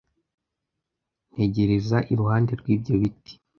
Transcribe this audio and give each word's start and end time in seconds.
Ntegereza 1.33 1.97
iruhande 2.11 2.51
rwibyo 2.59 2.93
giti. 3.01 3.33